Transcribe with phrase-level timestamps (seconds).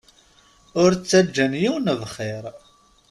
[0.81, 2.43] Ur ttaǧǧan yiwen bxir.